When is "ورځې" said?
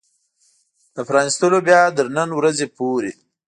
2.37-2.67